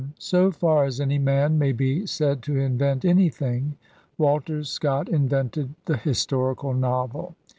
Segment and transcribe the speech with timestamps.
[0.17, 3.75] So far as any man may be said to invent anything,
[4.17, 7.35] Walter Scott invented the historical novel.